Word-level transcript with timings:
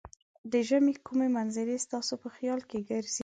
د 0.51 0.53
ژمې 0.67 0.93
کومې 1.07 1.27
منظرې 1.37 1.77
ستاسې 1.85 2.15
په 2.23 2.27
خیال 2.35 2.59
کې 2.69 2.79
ګرځي؟ 2.89 3.19